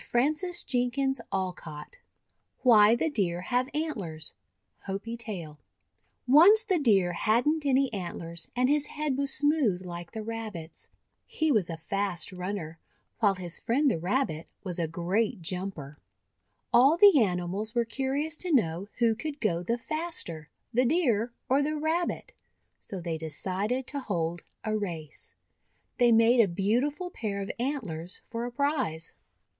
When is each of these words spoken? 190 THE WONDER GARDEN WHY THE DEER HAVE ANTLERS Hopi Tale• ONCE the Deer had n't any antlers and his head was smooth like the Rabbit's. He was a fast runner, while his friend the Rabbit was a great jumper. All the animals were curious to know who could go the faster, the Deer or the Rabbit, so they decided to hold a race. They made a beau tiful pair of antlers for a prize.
190 0.01 0.89
THE 0.89 1.13
WONDER 1.31 1.53
GARDEN 1.63 1.91
WHY 2.63 2.95
THE 2.95 3.11
DEER 3.11 3.41
HAVE 3.41 3.69
ANTLERS 3.71 4.33
Hopi 4.87 5.15
Tale• 5.15 5.59
ONCE 6.33 6.63
the 6.63 6.79
Deer 6.79 7.13
had 7.13 7.47
n't 7.47 7.67
any 7.67 7.93
antlers 7.93 8.49
and 8.55 8.67
his 8.67 8.87
head 8.87 9.15
was 9.15 9.31
smooth 9.31 9.85
like 9.85 10.11
the 10.13 10.23
Rabbit's. 10.23 10.89
He 11.27 11.51
was 11.51 11.69
a 11.69 11.77
fast 11.77 12.31
runner, 12.33 12.79
while 13.19 13.35
his 13.35 13.59
friend 13.59 13.91
the 13.91 13.99
Rabbit 13.99 14.47
was 14.63 14.79
a 14.79 14.87
great 14.87 15.43
jumper. 15.43 15.99
All 16.73 16.97
the 16.97 17.21
animals 17.21 17.75
were 17.75 17.85
curious 17.85 18.37
to 18.37 18.51
know 18.51 18.87
who 18.97 19.13
could 19.13 19.39
go 19.39 19.61
the 19.61 19.77
faster, 19.77 20.49
the 20.73 20.83
Deer 20.83 21.31
or 21.47 21.61
the 21.61 21.75
Rabbit, 21.75 22.33
so 22.79 22.99
they 22.99 23.19
decided 23.19 23.85
to 23.85 23.99
hold 23.99 24.41
a 24.63 24.75
race. 24.75 25.35
They 25.99 26.11
made 26.11 26.39
a 26.39 26.47
beau 26.47 26.89
tiful 26.89 27.11
pair 27.11 27.39
of 27.43 27.51
antlers 27.59 28.23
for 28.25 28.45
a 28.45 28.51
prize. 28.51 29.13